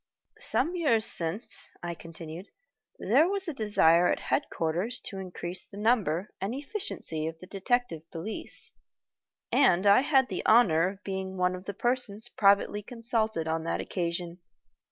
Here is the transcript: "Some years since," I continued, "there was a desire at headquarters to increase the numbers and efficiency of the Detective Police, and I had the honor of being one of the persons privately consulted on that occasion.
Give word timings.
"Some 0.39 0.75
years 0.75 1.05
since," 1.05 1.69
I 1.83 1.93
continued, 1.93 2.47
"there 2.97 3.29
was 3.29 3.47
a 3.47 3.53
desire 3.53 4.07
at 4.11 4.19
headquarters 4.19 4.99
to 5.01 5.19
increase 5.19 5.63
the 5.63 5.77
numbers 5.77 6.25
and 6.41 6.55
efficiency 6.55 7.27
of 7.27 7.37
the 7.37 7.45
Detective 7.45 8.09
Police, 8.09 8.71
and 9.51 9.85
I 9.85 10.01
had 10.01 10.29
the 10.29 10.43
honor 10.43 10.87
of 10.89 11.03
being 11.03 11.37
one 11.37 11.53
of 11.53 11.65
the 11.65 11.75
persons 11.75 12.29
privately 12.29 12.81
consulted 12.81 13.47
on 13.47 13.63
that 13.65 13.79
occasion. 13.79 14.39